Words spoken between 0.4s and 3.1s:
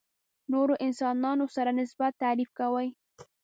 نورو انسانانو سره نسبت تعریف کوي.